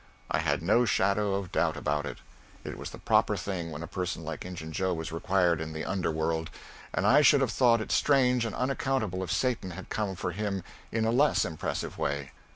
I 0.31 0.39
had 0.39 0.63
no 0.63 0.83
shadow 0.83 1.35
of 1.35 1.51
doubt 1.51 1.77
about 1.77 2.07
it. 2.07 2.17
It 2.63 2.75
was 2.75 2.89
the 2.89 2.97
proper 2.97 3.37
thing 3.37 3.69
when 3.69 3.83
a 3.83 3.87
person 3.87 4.23
like 4.23 4.43
Injun 4.43 4.71
Joe 4.71 4.95
was 4.95 5.11
required 5.11 5.61
in 5.61 5.73
the 5.73 5.85
under 5.85 6.09
world, 6.09 6.49
and 6.91 7.05
I 7.05 7.21
should 7.21 7.41
have 7.41 7.51
thought 7.51 7.81
it 7.81 7.91
strange 7.91 8.43
and 8.43 8.55
unaccountable 8.55 9.21
if 9.23 9.31
Satan 9.31 9.69
had 9.69 9.89
come 9.89 10.15
for 10.15 10.31
him 10.31 10.63
in 10.91 11.05
a 11.05 11.11
less 11.11 11.45
impressive 11.45 11.99
way. 11.99 12.31